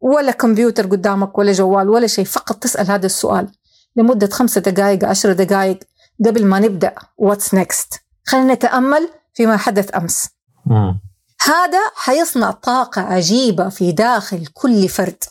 ولا 0.00 0.32
كمبيوتر 0.32 0.86
قدامك 0.86 1.38
ولا 1.38 1.52
جوال 1.52 1.88
ولا 1.88 2.06
شيء. 2.06 2.24
فقط 2.24 2.56
تسأل 2.56 2.90
هذا 2.90 3.06
السؤال 3.06 3.48
لمدة 3.96 4.28
خمسة 4.30 4.60
دقائق 4.60 5.04
عشر 5.04 5.32
دقائق 5.32 5.78
قبل 6.26 6.46
ما 6.46 6.58
نبدأ. 6.58 6.94
what's 7.18 7.54
next 7.54 7.94
خلينا 8.26 8.54
نتأمل 8.54 9.08
فيما 9.34 9.56
حدث 9.56 9.96
أمس. 9.96 10.28
مم. 10.66 11.00
هذا 11.42 11.80
حيصنع 11.94 12.50
طاقة 12.50 13.02
عجيبة 13.02 13.68
في 13.68 13.92
داخل 13.92 14.46
كل 14.46 14.88
فرد 14.88 15.24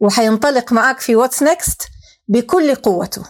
وحينطلق 0.00 0.72
معك 0.72 1.00
في 1.00 1.16
what's 1.16 1.42
next 1.42 1.82
بكل 2.30 2.74
قوته 2.74 3.22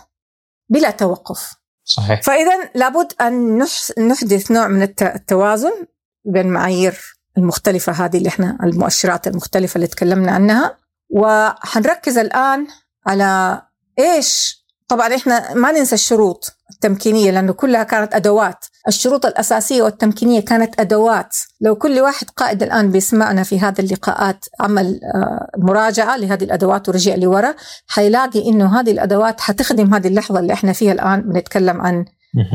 بلا 0.68 0.90
توقف. 0.90 1.54
صحيح. 1.84 2.22
فإذا 2.22 2.70
لابد 2.74 3.22
نحس- 3.58 3.98
نحدث 3.98 4.50
نوع 4.50 4.68
من 4.68 4.82
الت- 4.82 5.02
التوازن 5.02 5.86
بين 6.24 6.46
المعايير 6.46 7.00
المختلفة 7.38 7.92
هذه 7.92 8.16
اللي 8.16 8.28
إحنا 8.28 8.58
المؤشرات 8.62 9.26
المختلفة 9.26 9.76
اللي 9.76 9.86
تكلمنا 9.86 10.32
عنها. 10.32 10.76
وحنركز 11.10 12.18
الآن 12.18 12.66
على 13.06 13.62
إيش 13.98 14.60
طبعا 14.88 15.14
إحنا 15.14 15.54
ما 15.54 15.72
ننسى 15.72 15.94
الشروط. 15.94 16.56
التمكينية 16.84 17.30
لأنه 17.30 17.52
كلها 17.52 17.82
كانت 17.82 18.14
أدوات. 18.14 18.64
الشروط 18.88 19.26
الأساسية 19.26 19.82
والتمكينية 19.82 20.40
كانت 20.40 20.80
أدوات. 20.80 21.36
لو 21.60 21.74
كل 21.74 22.00
واحد 22.00 22.30
قائد 22.36 22.62
الآن 22.62 22.90
بيسمعنا 22.90 23.42
في 23.42 23.60
هذه 23.60 23.80
اللقاءات 23.80 24.44
عمل 24.60 25.00
آه، 25.14 25.50
مراجعة 25.58 26.16
لهذه 26.16 26.44
الأدوات 26.44 26.88
ورجع 26.88 27.14
لورا 27.14 27.54
حيلاقي 27.88 28.48
إنه 28.48 28.80
هذه 28.80 28.90
الأدوات 28.90 29.40
حتخدم 29.40 29.94
هذه 29.94 30.06
اللحظة 30.06 30.40
اللي 30.40 30.52
إحنا 30.52 30.72
فيها 30.72 30.92
الآن 30.92 31.20
بنتكلم 31.22 31.80
عن. 31.80 32.04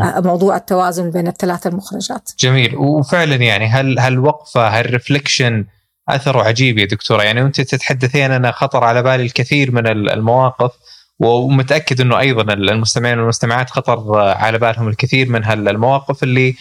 آه، 0.04 0.20
موضوع 0.20 0.56
التوازن 0.56 1.10
بين 1.12 1.28
الثلاث 1.28 1.68
المخرجات. 1.68 2.30
جميل. 2.40 2.76
وفعلا 2.76 3.36
يعني 3.36 3.66
هل 3.68 4.00
هالوقفه 4.00 4.68
هالرفلكشن 4.80 5.66
أثره 6.10 6.44
عجيب 6.44 6.78
يا 6.78 6.86
دكتورة؟ 6.86 7.24
يعني 7.24 7.42
وأنت 7.42 7.62
تتحدثين 7.62 8.32
أنا 8.32 8.52
خطر 8.52 8.84
على 8.84 9.04
بالي 9.04 9.24
الكثير 9.24 9.72
من 9.72 9.88
ال- 9.88 10.10
المواقف. 10.10 10.72
ومتأكد 11.20 12.02
إنه 12.02 12.20
أيضا 12.20 12.54
المستمعين 12.54 13.20
والمستمعات 13.20 13.70
خطر 13.70 14.18
على 14.18 14.58
بالهم 14.58 14.88
الكثير 14.88 15.30
من 15.30 15.44
هالمواقف 15.44 16.24
اللي 16.24 16.56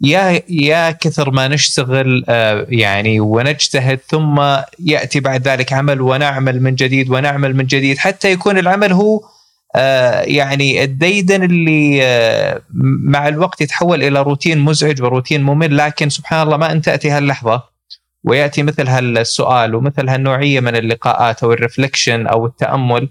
يا 0.00 0.42
يا 0.48 0.90
كثر 0.90 1.30
ما 1.30 1.48
نشتغل 1.48 2.24
آه، 2.28 2.66
يعني 2.68 3.20
ونجتهد 3.20 4.00
ثم 4.08 4.40
يأتي 4.78 5.20
بعد 5.20 5.48
ذلك 5.48 5.72
عمل 5.72 6.00
ونعمل 6.00 6.62
من 6.62 6.74
جديد 6.74 7.10
ونعمل 7.10 7.56
من 7.56 7.66
جديد 7.66 7.98
حتى 7.98 8.30
يكون 8.32 8.58
العمل 8.58 8.92
هو 8.92 9.20
آه، 9.76 10.20
يعني 10.20 10.84
الديدن 10.84 11.42
اللي 11.42 12.00
آه، 12.02 12.62
مع 13.04 13.28
الوقت 13.28 13.60
يتحول 13.60 14.02
إلى 14.02 14.22
روتين 14.22 14.58
مزعج 14.58 15.02
وروتين 15.02 15.42
ممل. 15.42 15.76
لكن 15.76 16.08
سبحان 16.08 16.42
الله 16.42 16.56
ما 16.56 16.72
ان 16.72 16.80
تاتي 16.80 17.10
هاللحظة 17.10 17.62
ويأتي 18.24 18.62
مثل 18.62 18.88
هالسؤال 18.88 19.74
ومثل 19.74 20.08
هالنوعية 20.08 20.60
من 20.60 20.76
اللقاءات 20.76 21.42
أو 21.42 21.52
الرفلكشن 21.52 22.26
أو 22.26 22.46
التأمل. 22.46 23.08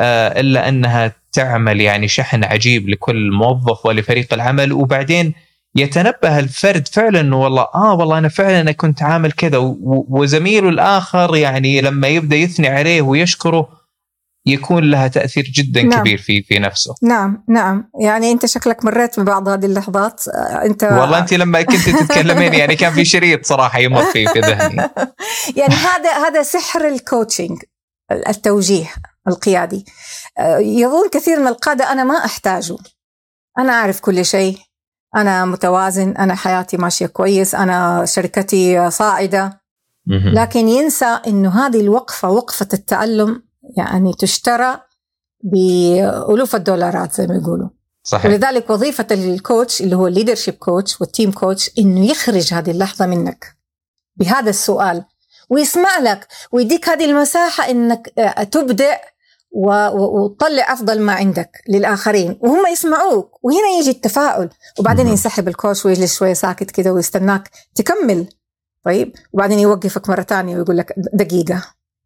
إلا 0.00 0.68
أنها 0.68 1.12
تعمل 1.32 1.80
يعني 1.80 2.08
شحن 2.08 2.44
عجيب 2.44 2.88
لكل 2.88 3.30
موظف 3.32 3.86
ولفريق 3.86 4.34
العمل. 4.34 4.72
وبعدين 4.72 5.34
يتنبه 5.74 6.38
الفرد 6.38 6.88
فعلا 6.88 7.20
إنه 7.20 7.40
والله 7.40 7.66
آه 7.74 7.94
والله 7.94 8.18
أنا 8.18 8.28
فعلا 8.28 8.60
أنا 8.60 8.72
كنت 8.72 9.02
عامل 9.02 9.32
كذا. 9.32 9.58
وزميله 10.08 10.68
الآخر 10.68 11.36
يعني 11.36 11.80
لما 11.80 12.08
يبدأ 12.08 12.36
يثني 12.36 12.68
عليه 12.68 13.02
ويشكره 13.02 13.82
يكون 14.46 14.90
لها 14.90 15.08
تأثير 15.08 15.44
جدا 15.44 15.82
نعم. 15.82 16.00
كبير 16.00 16.18
في 16.18 16.42
في 16.42 16.58
نفسه. 16.58 16.94
نعم 17.02 17.44
نعم. 17.48 17.90
يعني 18.00 18.32
أنت 18.32 18.46
شكلك 18.46 18.84
مريت 18.84 19.20
ببعض 19.20 19.48
هذه 19.48 19.66
اللحظات. 19.66 20.28
آه، 20.28 20.64
أنت 20.64 20.84
والله 20.84 21.18
أنت 21.18 21.34
لما 21.34 21.62
كنت 21.62 21.88
تتكلمين 22.00 22.54
يعني 22.54 22.76
كان 22.76 22.92
في 22.92 23.04
شريط 23.04 23.46
صراحة 23.46 23.78
يمر 23.78 24.02
في 24.02 24.26
في 24.26 24.40
ذهني. 24.40 24.76
يعني 25.58 25.74
هذا 25.74 26.26
هذا 26.26 26.42
سحر 26.42 26.88
الكوتشنج 26.88 27.58
التوجيه. 28.28 28.90
القيادي. 29.28 29.84
آه، 30.38 30.58
يظن 30.58 31.08
كثير 31.08 31.40
من 31.40 31.46
القادة 31.46 31.92
أنا 31.92 32.04
ما 32.04 32.14
أحتاجه. 32.14 32.76
أنا 33.58 33.72
أعرف 33.72 34.00
كل 34.00 34.24
شيء. 34.24 34.58
أنا 35.16 35.44
متوازن. 35.44 36.10
أنا 36.10 36.34
حياتي 36.34 36.76
ماشية 36.76 37.06
كويس. 37.06 37.54
أنا 37.54 38.04
شركتي 38.04 38.90
صاعدة. 38.90 39.62
لكن 40.06 40.68
ينسى 40.68 41.18
إنه 41.26 41.66
هذه 41.66 41.80
الوقفة 41.80 42.30
وقفة 42.30 42.68
التعلم 42.72 43.42
يعني 43.76 44.14
تشترى 44.18 44.80
بألوف 45.44 46.54
الدولارات 46.54 47.12
زي 47.12 47.26
ما 47.26 47.34
يقولوا. 47.34 47.68
صحيح. 48.02 48.26
ولذلك 48.26 48.70
وظيفة 48.70 49.06
ال 49.10 49.22
coach 49.22 49.82
اللي 49.82 49.96
هو 49.96 50.06
ال 50.06 50.10
leadership 50.10 50.54
coach 50.54 51.00
وال 51.00 51.11
team 51.11 51.32
coach 51.32 51.70
إنه 51.78 52.06
يخرج 52.06 52.54
هذه 52.54 52.70
اللحظة 52.70 53.06
منك. 53.06 53.56
بهذا 54.16 54.50
السؤال 54.50 55.04
ويسمع 55.52 55.98
لك. 55.98 56.26
ويديك 56.52 56.88
هذه 56.88 57.04
المساحة 57.04 57.70
إنك 57.70 58.12
آه، 58.18 58.42
تبدع 58.42 58.96
وتطلع 59.52 60.72
أفضل 60.72 61.00
ما 61.00 61.12
عندك 61.12 61.62
للآخرين. 61.68 62.38
وهم 62.40 62.66
يسمعوك. 62.72 63.38
وهنا 63.42 63.68
يجي 63.78 63.90
التفاؤل. 63.90 64.50
وبعدين. 64.78 65.08
ينسحب 65.08 65.48
ال 65.48 65.54
coach 65.54 65.86
ويجلس 65.86 66.18
شوية 66.18 66.34
ساكت 66.34 66.70
كده 66.70 66.92
ويستناك. 66.92 67.50
تكمل. 67.74 68.26
طيب. 68.84 69.12
وبعدين 69.32 69.58
يوقفك 69.58 70.08
مرة 70.08 70.22
تانية 70.22 70.56
ويقول 70.56 70.78
لك 70.78 70.94
دقيقة. 71.14 71.62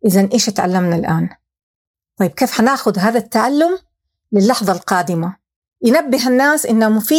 إذا 0.07 0.29
إيش 0.33 0.47
تعلمنا 0.47 0.97
الآن؟ 0.97 1.29
طيب 2.19 2.31
كيف 2.31 2.51
حناخذ 2.53 2.99
هذا 2.99 3.19
التعلم 3.19 3.79
للحظة 4.33 4.73
القادمة؟ 4.73 5.37
ينبه 5.83 6.29
الناس 6.29 6.67
انهم 6.67 7.01
في. 7.01 7.17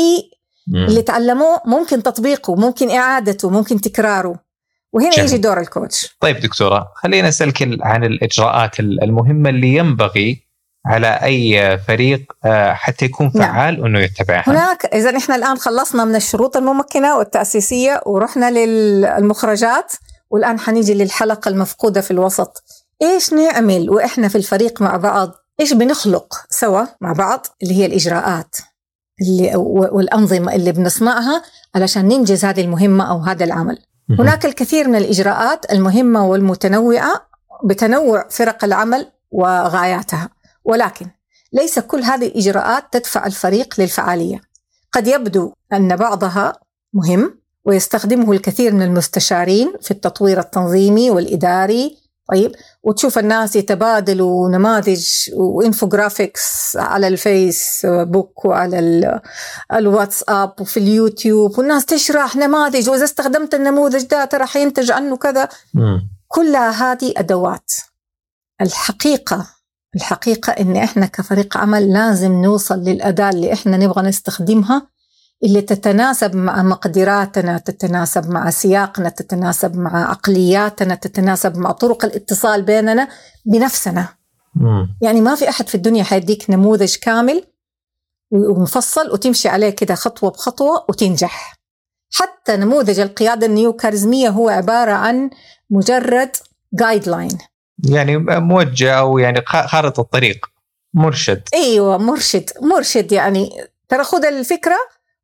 اللي 0.73 1.01
تعلموه 1.01 1.61
ممكن 1.65 2.03
تطبيقه 2.03 2.55
ممكن 2.55 2.91
إعادته 2.91 3.49
ممكن 3.49 3.81
تكراره. 3.81 4.46
وهنا 4.97 5.11
جميل. 5.11 5.25
يجي 5.25 5.37
دور 5.37 5.59
الكوتش 5.59 6.17
طيب 6.19 6.39
دكتورة 6.39 6.91
خلينا 6.95 7.27
اسالك 7.29 7.81
عن 7.81 8.03
الإجراءات 8.03 8.79
المهمة 8.79 9.49
اللي 9.49 9.67
ينبغي 9.75 10.47
على 10.85 11.07
أي 11.07 11.77
فريق 11.77 12.33
آه، 12.45 12.73
حتى 12.73 13.05
يكون 13.05 13.31
نعم. 13.35 13.53
فعال 13.53 13.75
نعم. 13.75 13.85
انه 13.85 13.99
يتبعها 13.99 14.43
هناك 14.47 14.85
إذا 14.85 15.17
إحنا 15.17 15.35
الآن 15.35 15.57
خلصنا 15.57 16.05
من 16.05 16.15
الشروط 16.15 16.57
الممكنة 16.57 17.17
والتأسيسية 17.17 18.01
ورحنا 18.05 18.51
للمخرجات 18.51 19.93
والآن 20.29 20.59
حنيجي 20.59 20.93
للحلقة 20.93 21.49
المفقودة 21.49 22.01
في 22.01 22.11
الوسط 22.11 22.63
إيش 23.01 23.33
نعمل 23.33 23.89
وإحنا 23.89 24.27
في 24.27 24.37
الفريق 24.37 24.81
مع 24.81 24.97
بعض 24.97 25.31
إيش 25.59 25.73
بنخلق 25.73 26.33
سوا 26.49 26.85
مع 27.01 27.13
بعض 27.13 27.45
اللي 27.63 27.73
هي 27.73 27.85
الإجراءات 27.85 28.55
اللي 29.21 29.55
والأنظمة 29.91 30.55
اللي 30.55 30.71
بنصنعها 30.71 31.43
علشان 31.75 32.07
ننجز 32.07 32.45
هذه 32.45 32.61
المهمة 32.61 33.11
أو 33.11 33.19
هذا 33.19 33.45
العمل 33.45 33.77
هناك 34.09 34.45
الكثير 34.45 34.87
من 34.87 34.95
الإجراءات 34.95 35.71
المهمة 35.71 36.27
والمتنوعة 36.27 37.27
بتنوع 37.63 38.27
فرق 38.29 38.63
العمل 38.63 39.11
وغاياتها. 39.31 40.29
ولكن 40.65 41.07
ليس 41.53 41.79
كل 41.79 42.03
هذه 42.03 42.25
الإجراءات 42.27 42.83
تدفع 42.91 43.25
الفريق 43.25 43.79
للفعالية. 43.79 44.41
قد 44.91 45.07
يبدو 45.07 45.53
أن 45.73 45.95
بعضها 45.95 46.53
مهم 46.93 47.39
ويستخدمه 47.65 48.31
الكثير 48.31 48.73
من 48.73 48.81
المستشارين 48.81 49.73
في 49.81 49.91
التطوير 49.91 50.39
التنظيمي 50.39 51.09
والإداري 51.09 51.97
طيب. 52.31 52.51
وتشوف 52.83 53.17
الناس 53.19 53.55
يتبادلوا 53.55 54.49
نماذج 54.49 55.07
وانفوجرافيكس 55.33 56.75
على 56.75 57.07
الفيسبوك 57.07 58.45
وعلى 58.45 59.19
الواتساب 59.73 60.53
وفي 60.61 60.77
اليوتيوب 60.77 61.59
والناس 61.59 61.85
تشرح 61.85 62.35
نماذج 62.35 62.89
وإذا 62.89 63.03
استخدمت 63.03 63.55
النموذج 63.55 64.03
ده 64.03 64.25
ترى 64.25 64.45
حينتج 64.45 64.91
عنه 64.91 65.17
كذا. 65.17 65.49
كلها 66.27 66.91
هذه 66.91 67.13
أدوات. 67.17 67.71
الحقيقة 68.61 69.47
الحقيقة 69.95 70.51
إن 70.51 70.75
إحنا 70.77 71.05
كفريق 71.05 71.57
عمل 71.57 71.93
لازم 71.93 72.31
نوصل 72.41 72.79
للأداة 72.79 73.29
اللي 73.29 73.53
إحنا 73.53 73.77
نبغى 73.77 74.01
نستخدمها 74.07 74.87
اللي 75.43 75.61
تتناسب 75.61 76.35
مع 76.35 76.63
مقدراتنا 76.63 77.57
تتناسب 77.57 78.29
مع 78.29 78.49
سياقنا 78.49 79.09
تتناسب 79.09 79.77
مع 79.77 80.09
عقلياتنا 80.09 80.95
تتناسب 80.95 81.57
مع 81.57 81.71
طرق 81.71 82.05
الاتصال 82.05 82.61
بيننا 82.61 83.07
بنفسنا. 83.45 84.07
مم. 84.55 84.97
يعني 85.01 85.21
ما 85.21 85.35
في 85.35 85.49
أحد 85.49 85.69
في 85.69 85.75
الدنيا 85.75 86.03
حيديك 86.03 86.49
نموذج 86.49 86.95
كامل 86.95 87.43
ومفصل 88.31 89.11
وتمشي 89.11 89.49
عليه 89.49 89.69
كده 89.69 89.95
خطوة 89.95 90.31
بخطوة 90.31 90.85
وتنجح. 90.89 91.57
حتى 92.13 92.57
نموذج 92.57 92.99
القيادة 92.99 93.47
النيو 93.47 93.73
كاريزمية 93.73 94.29
هو 94.29 94.49
عبارة 94.49 94.91
عن 94.91 95.29
مجرد 95.69 96.31
جايد 96.73 97.09
لاين 97.09 97.37
يعني 97.89 98.17
موجه 98.17 98.93
أو 98.93 99.17
يعني 99.17 99.41
خارطة 99.45 100.01
الطريق 100.01 100.45
مرشد. 100.93 101.41
أيوه 101.53 101.97
مرشد 101.97 102.49
مرشد 102.61 103.11
يعني. 103.11 103.49
ترى 103.89 104.03
خذ 104.03 104.25
الفكرة 104.25 104.77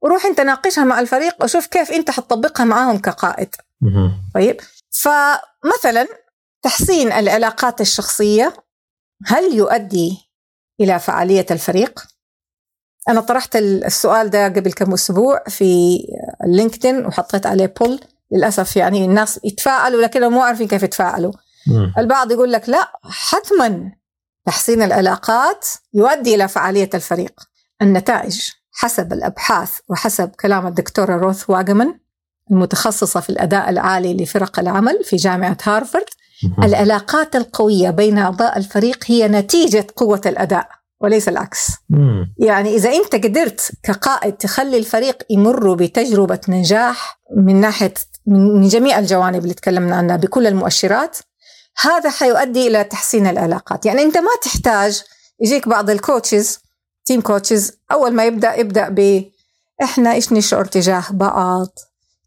وروح 0.03 0.25
انت 0.25 0.41
ناقشها 0.41 0.83
مع 0.83 1.00
الفريق 1.00 1.43
وشوف 1.43 1.67
كيف 1.67 1.91
انت 1.91 2.12
حتطبقها 2.12 2.63
معاهم 2.63 2.98
كقائد. 2.98 3.55
طيب؟ 4.33 4.62
فمثلا 4.89 6.07
تحسين 6.62 7.12
العلاقات 7.12 7.81
الشخصية 7.81 8.53
هل 9.25 9.53
يؤدي 9.53 10.17
إلى 10.81 11.00
فعالية 11.00 11.45
الفريق؟ 11.51 12.05
أنا 13.10 13.22
طرحت 13.22 13.55
السؤال 13.55 14.29
ده 14.29 14.45
قبل 14.45 14.74
كم 14.74 14.93
أسبوع 14.93 15.43
في 15.48 16.00
لينكدين 16.45 17.05
وحطيت 17.05 17.45
عليه 17.45 17.74
بول 17.79 18.00
للأسف 18.31 18.77
يعني 18.77 19.05
الناس 19.05 19.39
يتفاعلوا 19.43 20.01
لكنهم 20.01 20.33
مو 20.33 20.41
عارفين 20.41 20.67
كيف 20.67 20.83
يتفاعلوا 20.83 21.33
البعض 21.98 22.31
يقول 22.31 22.51
لك 22.51 22.69
لا 22.69 22.91
حتما 23.03 23.91
تحسين 24.45 24.81
العلاقات 24.81 25.67
يؤدي 25.93 26.36
إلى 26.36 26.48
فعالية 26.48 26.89
الفريق. 26.93 27.39
النتائج. 27.81 28.50
حسب 28.74 29.13
الأبحاث 29.13 29.80
وحسب 29.89 30.30
كلام 30.30 30.68
الدكتورة 30.68 31.18
روث 31.18 31.50
واجمان 31.50 32.00
المتخصصة 32.51 33.20
في 33.20 33.30
الأداء 33.30 33.70
العالي 33.70 34.13
لفرق 34.13 34.60
العمل 34.60 35.03
في 35.03 35.15
جامعة 35.15 35.58
هارفارد 35.63 36.06
العلاقات 36.63 37.36
القوية 37.36 37.90
بين 37.90 38.18
أعضاء 38.18 38.57
الفريق 38.57 39.03
هي 39.07 39.27
نتيجة 39.27 39.88
قوة 39.96 40.22
الأداء 40.25 40.68
وليس 41.01 41.29
العكس. 41.29 41.68
يعني 42.38 42.75
إذا 42.75 42.90
أنت 42.90 43.16
قدرت 43.16 43.72
كقائد 43.83 44.33
تخلي 44.33 44.77
الفريق 44.77 45.18
يمر 45.29 45.74
بتجربة 45.74 46.40
نجاح 46.50 47.20
من 47.38 47.62
ناحية 47.62 47.94
من 48.27 48.68
جميع 48.68 49.00
الجوانب 49.00 49.44
اللي 49.44 49.53
تكلمنا 49.53 49.96
عنها 49.96 50.16
بكل 50.16 50.48
المؤشرات 50.48 51.18
هذا 51.81 52.09
حيؤدي 52.09 52.68
إلى 52.68 52.83
تحسين 52.83 53.27
العلاقات. 53.27 53.86
يعني 53.86 54.01
أنت 54.01 54.18
ما 54.18 54.31
تحتاج 54.44 55.03
يجيك 55.42 55.68
بعض 55.68 55.90
ال 55.89 55.98
coaches 55.98 56.59
team 57.05 57.22
coaches 57.22 57.72
أول 57.92 58.13
ما 58.13 58.25
يبدأ 58.25 58.55
يبدأ 58.55 58.89
ب 58.89 59.24
إحنا 59.83 60.13
إيش 60.13 60.33
نشعر 60.33 60.66
تجاه 60.66 61.03
بعض؟ 61.11 61.79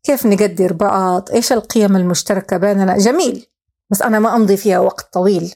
كيف 0.03 0.27
نقدر 0.27 0.73
بعض؟ 0.73 1.31
إيش 1.31 1.53
القيم 1.53 1.97
المشتركة 1.97 2.57
بيننا؟ 2.57 2.99
جميل. 2.99 3.47
بس 3.91 4.03
أنا 4.03 4.19
ما 4.19 4.37
أمضي 4.37 4.57
فيها 4.57 4.79
وقت 4.79 5.13
طويل 5.13 5.55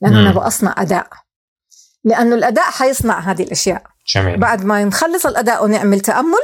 لأنه 0.00 0.20
أنا 0.20 0.32
بصنع 0.32 0.74
أداء. 0.78 1.08
لأنه 2.04 2.34
الأداء 2.34 2.64
حيصنع 2.64 3.18
هذه 3.18 3.42
الأشياء. 3.42 3.82
جميل. 4.14 4.40
بعد 4.40 4.64
ما 4.64 4.84
نخلص 4.84 5.26
الأداء 5.26 5.64
ونعمل 5.64 6.00
تأمل 6.00 6.42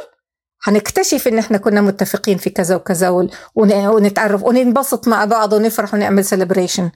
حنكتشف 0.61 1.29
إن 1.29 1.39
إحنا 1.39 1.59
كنا 1.59 1.81
متفقين 1.81 2.39
في 2.39 2.51
كذا 2.51 2.77
وكذا 2.77 3.29
ونتعرف 3.55 4.43
وننبسط 4.43 5.09
مع 5.09 5.25
بعض 5.25 5.53
ونفرح 5.53 5.95
ونعمل 5.95 6.25
celebration 6.25 6.91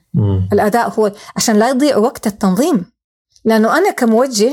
الأداء 0.52 0.88
هو 0.88 1.12
عشان 1.36 1.56
لا 1.56 1.68
يضيع 1.68 1.96
وقت 1.96 2.26
التنظيم. 2.26 2.92
لأنه 3.44 3.78
أنا 3.78 3.90
كموجه 3.90 4.52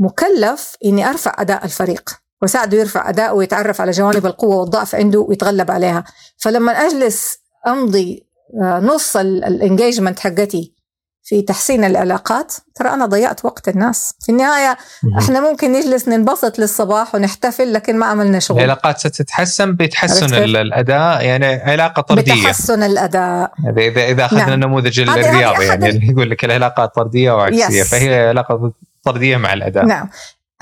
مكلف 0.00 0.76
إني 0.84 1.10
أرفع 1.10 1.34
أداء 1.38 1.64
الفريق. 1.64 2.10
وساعده 2.42 2.78
يرفع 2.78 3.08
اداءه 3.08 3.32
ويتعرف 3.32 3.80
على 3.80 3.90
جوانب 3.90 4.26
القوة 4.26 4.56
والضعف 4.56 4.94
عنده 4.94 5.18
ويتغلب 5.18 5.70
عليها. 5.70 6.04
فلما 6.38 6.72
أجلس 6.72 7.38
أمضي 7.66 8.26
آه، 8.62 8.80
نص 8.80 9.16
ال 9.16 9.25
engagement 9.25 10.18
حقتي 10.18 10.74
في 11.22 11.42
تحسين 11.42 11.84
العلاقات 11.84 12.54
ترى 12.74 12.88
أنا 12.88 13.06
ضيعت 13.06 13.44
وقت 13.44 13.68
الناس. 13.68 14.14
في 14.20 14.32
النهاية 14.32 14.78
إحنا 15.18 15.40
ممكن 15.40 15.72
نجلس 15.72 16.08
ننبسط 16.08 16.58
للصباح 16.58 17.14
ونحتفل 17.14 17.72
لكن 17.72 17.98
ما 17.98 18.06
عملنا 18.06 18.38
شغل. 18.38 18.58
العلاقات 18.58 18.98
ستتحسن 18.98 19.72
بتحسن 19.72 20.34
الأداء 20.34 21.24
يعني 21.24 21.46
علاقة 21.46 22.02
طردية. 22.02 22.32
بتحسن 22.32 22.82
الأداء. 22.82 23.52
اذا 23.78 24.04
إذا 24.04 24.24
أخذنا 24.24 24.46
نعم. 24.46 24.52
النموذج 24.52 25.00
الرياضي 25.00 25.64
يعني 25.64 26.08
يقول 26.10 26.30
لك 26.30 26.44
العلاقات 26.44 26.94
طردية 26.94 27.32
وعكسية 27.32 27.82
فهي 27.82 28.28
علاقة 28.28 28.72
طرديه 29.02 29.36
مع 29.36 29.52
الاداء 29.52 29.84
نعم. 29.84 30.10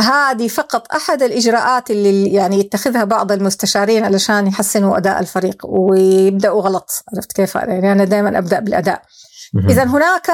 هذه 0.01 0.49
فقط 0.49 0.93
أحد 0.93 1.23
الإجراءات 1.23 1.91
اللي 1.91 2.33
يعني 2.33 2.61
يتخذها 2.61 3.05
بعض 3.05 3.33
المستشارين 3.33 4.05
علشان 4.05 4.47
يحسنوا 4.47 4.97
أداء 4.97 5.21
الفريق 5.21 5.67
ويبدأوا 5.67 6.63
غلط. 6.63 7.05
عرفت 7.15 7.33
كيف؟ 7.33 7.55
يعني 7.55 7.93
أنا 7.93 8.05
دائما 8.05 8.39
أبدأ 8.39 8.61
بالأداء. 8.61 9.03
اذا 9.69 9.85
هناك 9.85 10.31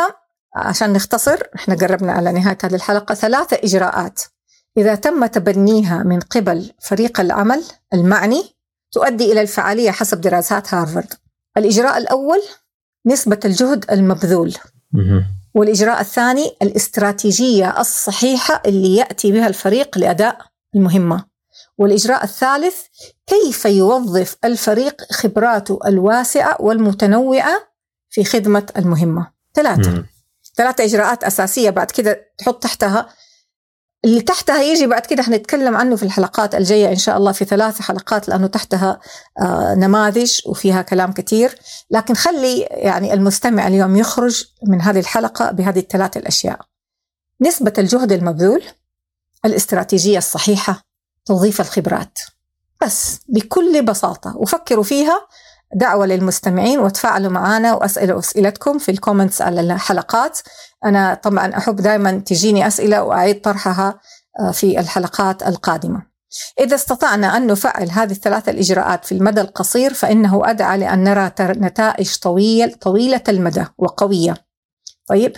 عشان 0.57 0.93
نختصر 0.93 1.39
إحنا 1.57 1.75
قربنا 1.75 2.13
على 2.13 2.33
نهاية 2.33 2.59
هذه 2.65 2.75
الحلقة 2.75 3.15
ثلاثة 3.15 3.59
إجراءات. 3.65 4.21
إذا 4.77 4.95
تم 4.95 5.27
تبنيها 5.27 6.03
من 6.03 6.21
قبل 6.21 6.71
فريق 6.81 7.21
العمل 7.21 7.65
المعني 7.95 8.43
تؤدي 8.93 9.33
إلى 9.33 9.41
الفعالية 9.41 9.91
حسب 9.91 10.21
دراسات 10.21 10.75
هارفارد 10.75 11.15
الإجراء 11.57 11.99
الأول 11.99 12.43
نسبة 13.07 13.41
الجهد 13.45 13.85
المبذول. 13.91 14.55
والإجراء 15.55 16.01
الثاني 16.01 16.57
الاستراتيجية 16.63 17.81
الصحيحة 17.81 18.63
اللي 18.67 18.97
يأتي 18.97 19.33
بها 19.33 19.47
الفريق 19.47 19.99
لأداء 19.99 20.39
المهمة. 20.75 21.25
والإجراء 21.79 22.25
الثالث 22.25 22.77
كيف 23.27 23.65
يوظف 23.65 24.37
الفريق 24.45 25.03
خبراته 25.13 25.79
الواسعة 25.87 26.57
والمتنوعة 26.61 27.69
في 28.11 28.25
خدمة 28.25 28.67
المهمة. 28.77 29.31
ثلاثة. 29.55 30.05
ثلاثة 30.57 30.85
إجراءات 30.85 31.25
أساسية 31.25 31.71
بعد 31.71 31.91
كده 31.91 32.33
تحط 32.39 32.63
تحتها 32.63 33.09
اللي 34.05 34.21
تحتها 34.21 34.63
يجي 34.63 34.87
بعد 34.87 35.07
كده 35.07 35.23
حنتكلم 35.23 35.77
عنه 35.77 35.97
في 35.97 36.03
الحلقات 36.03 36.55
الجاية 36.55 36.89
إن 36.89 36.97
شاء 36.97 37.17
الله 37.17 37.33
في 37.33 37.45
ثلاث 37.45 37.81
حلقات 37.81 38.29
لأنه 38.29 38.47
تحتها 38.47 39.01
آه 39.41 39.75
نماذج 39.75 40.41
وفيها 40.47 40.83
كلام 40.83 41.13
كثير 41.13 41.59
لكن 41.91 42.15
خلي 42.15 42.61
يعني 42.61 43.15
المستمع 43.15 43.67
اليوم 43.67 43.97
يخرج 43.97 44.45
من 44.63 44.81
هذه 44.81 44.99
الحلقة 44.99 45.51
بهذه 45.51 45.79
الثلاث 45.79 46.17
الأشياء. 46.17 46.61
نسبة 47.41 47.73
الجهد 47.79 48.13
المبذول 48.13 48.63
الاستراتيجية 49.45 50.19
الصحيحة 50.19 50.83
توظيف 51.25 51.61
الخبرات. 51.61 52.19
بس 52.83 53.19
بكل 53.29 53.83
بساطة. 53.83 54.37
وفكروا 54.37 54.85
فيها 54.85 55.27
دعوة 55.75 56.07
للمستمعين 56.07 56.79
وتفاعلوا 56.79 57.31
معنا 57.31 57.75
وأسئلة 57.75 58.19
أسئلتكم 58.19 58.79
في 58.79 58.91
الكومنتس 58.91 59.43
على 59.43 59.61
الحلقات. 59.61 60.39
أنا 60.85 61.15
طبعا 61.15 61.57
أحب 61.57 61.77
دائما 61.77 62.13
تجيني 62.13 62.67
أسئلة 62.67 63.03
وأعيد 63.03 63.41
طرحها 63.41 64.01
آه، 64.41 64.51
في 64.51 64.81
الحلقات 64.81 65.43
القادمة. 65.43 66.03
إذا 66.61 66.75
استطعنا 66.75 67.37
أن 67.37 67.47
نفعل 67.47 67.91
هذه 67.91 68.13
الثلاثة 68.13 68.53
الإجراءات 68.53 69.05
في 69.05 69.13
المدى 69.13 69.41
القصير 69.41 69.95
فإنه 69.95 70.51
أدعى 70.51 70.79
لأن 70.79 71.05
نرى 71.05 71.33
نتائج 71.41 72.17
طويل 72.17 72.75
طويلة 72.75 73.23
المدى 73.29 73.65
وقوية. 73.79 74.35
طيب 75.09 75.33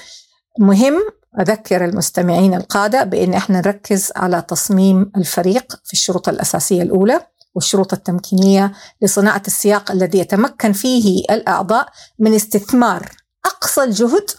مهم 0.58 1.02
أذكر 1.40 1.84
المستمعين 1.84 2.54
القادة 2.54 3.04
بأن 3.04 3.34
إحنا 3.34 3.58
نركز 3.58 4.12
على 4.16 4.42
تصميم 4.48 5.12
الفريق 5.16 5.80
في 5.84 5.92
الشروط 5.92 6.28
الأساسية 6.28 6.82
الأولى. 6.82 7.20
والشروط 7.56 7.92
التمكينية 7.92 8.72
لصناعة 9.02 9.42
السياق 9.46 9.90
الذي 9.90 10.18
يتمكن 10.18 10.72
فيه 10.72 11.24
الأعضاء 11.30 11.88
من 12.18 12.34
استثمار 12.34 13.08
أقصى 13.44 13.84
الجهد 13.84 14.30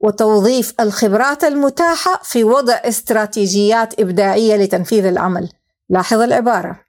وتوظيف 0.00 0.74
الخبرات 0.80 1.44
المتاحة 1.44 2.20
في 2.24 2.44
وضع 2.44 2.74
استراتيجيات 2.74 4.00
إبداعية 4.00 4.56
لتنفيذ 4.56 5.06
العمل. 5.06 5.48
لاحظ 5.88 6.20
العبارة. 6.20 6.87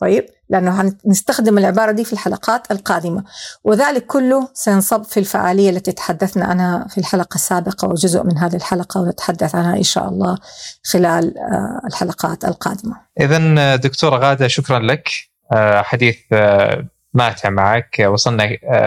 طيب 0.00 0.26
لأنه 0.50 0.80
هنستخدم 1.04 1.58
العبارة 1.58 1.90
دي 1.92 2.04
في 2.04 2.12
الحلقات 2.12 2.70
القادمة. 2.70 3.24
وذلك 3.64 4.06
كله 4.06 4.48
سينصب 4.54 5.02
في 5.02 5.20
الفعالية 5.20 5.70
التي 5.70 5.92
تحدثنا 5.92 6.44
عنها 6.44 6.86
في 6.88 6.98
الحلقة 6.98 7.34
السابقة 7.34 7.88
وجزء 7.88 8.24
من 8.24 8.38
هذه 8.38 8.56
الحلقة 8.56 9.00
ونتحدث 9.00 9.54
عنها 9.54 9.76
إن 9.76 9.82
شاء 9.82 10.08
الله 10.08 10.38
خلال 10.84 11.38
آه، 11.38 11.80
الحلقات 11.86 12.44
القادمة. 12.44 12.96
إذا 13.20 13.76
دكتورة 13.76 14.16
غادة 14.16 14.48
شكرا 14.48 14.78
لك. 14.78 15.08
آه، 15.52 15.82
حديث 15.82 16.18
آه، 16.32 16.86
ماتع 17.14 17.50
معك. 17.50 17.96
وصلنا 18.06 18.44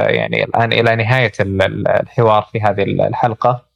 يعني 0.09 0.43
الآن 0.43 0.73
إلى 0.73 0.95
نهاية 0.95 1.31
الحوار 1.39 2.49
في 2.51 2.61
هذه 2.61 2.83
الحلقة. 2.83 3.71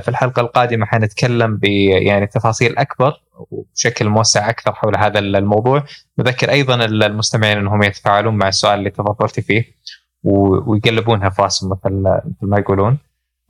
في 0.00 0.08
الحلقة 0.08 0.40
القادمة 0.40 0.86
حنتكلم 0.86 1.56
ب 1.56 1.64
يعني 1.64 2.26
تفاصيل 2.26 2.78
أكبر. 2.78 3.21
وبشكل 3.50 4.08
موسع 4.08 4.50
أكثر 4.50 4.74
حول 4.74 4.96
هذا 4.96 5.18
الموضوع. 5.18 5.84
نذكر 6.18 6.50
أيضا 6.50 6.74
المستمعين 6.84 7.58
أنهم 7.58 7.82
يتفاعلون 7.82 8.34
مع 8.36 8.48
السؤال 8.48 8.78
اللي 8.78 8.90
تفضلت 8.90 9.40
فيه 9.40 9.64
ويقلبونها 10.24 11.28
في 11.28 11.42
راسهم 11.42 11.70
مثل 11.70 11.92
مثل 12.02 12.36
ما 12.42 12.58
يقولون. 12.58 12.98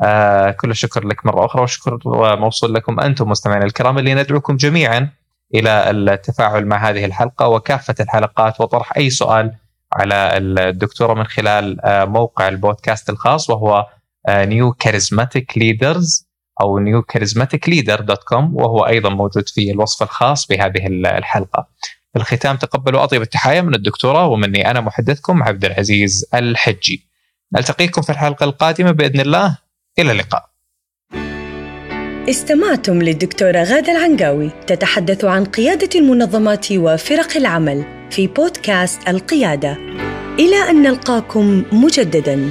آه 0.02 0.50
كل 0.50 0.70
الشكر 0.70 1.06
لك 1.06 1.26
مرة 1.26 1.44
أخرى 1.44 1.60
والشكر 1.60 1.98
موصول 2.36 2.74
لكم 2.74 3.00
أنتم 3.00 3.28
مستمعينا 3.28 3.64
الكرام 3.64 3.98
اللي 3.98 4.14
ندعوكم 4.14 4.56
جميعا 4.56 5.10
إلى 5.54 5.90
التفاعل 5.90 6.66
مع 6.66 6.88
هذه 6.90 7.04
الحلقة 7.04 7.48
وكافة 7.48 7.94
الحلقات 8.00 8.60
وطرح 8.60 8.96
أي 8.96 9.10
سؤال 9.10 9.54
على 9.92 10.14
الدكتورة 10.36 11.14
من 11.14 11.24
خلال 11.24 11.80
آه 11.80 12.04
موقع 12.04 12.48
البودكاست 12.48 13.10
الخاص 13.10 13.50
وهو 13.50 13.86
New 14.28 14.72
Charismatic 14.72 15.58
Leaders 15.58 16.28
أو 16.62 16.80
newcharismaticleader.com 16.80 18.50
وهو 18.52 18.86
أيضا 18.86 19.10
موجود 19.10 19.48
في 19.48 19.70
الوصف 19.70 20.02
الخاص 20.02 20.46
بهذه 20.46 20.86
الحلقة. 20.86 21.66
في 22.12 22.18
الختام 22.18 22.56
تقبلوا 22.56 23.04
أطيب 23.04 23.22
التحايا 23.22 23.62
من 23.62 23.74
الدكتورة 23.74 24.26
ومني 24.26 24.70
أنا 24.70 24.80
محدثكم 24.80 25.42
عبد 25.42 25.64
العزيز 25.64 26.28
الحجي. 26.34 27.06
نلتقيكم 27.54 28.02
في 28.02 28.10
الحلقة 28.10 28.44
القادمة 28.44 28.90
بإذن 28.90 29.20
الله 29.20 29.58
إلى 29.98 30.12
اللقاء. 30.12 30.52
استمعتم 32.28 33.02
للدكتورة 33.02 33.62
غادة 33.62 33.92
العنقاوي 33.92 34.50
تتحدث 34.66 35.24
عن 35.24 35.44
قيادة 35.44 36.00
المنظمات 36.00 36.72
وفرق 36.72 37.36
العمل 37.36 37.84
في 38.10 38.26
بودكاست 38.26 39.08
القيادة. 39.08 39.72
إلى 40.38 40.70
أن 40.70 40.82
نلقاكم 40.82 41.64
مجدداً. 41.72 42.50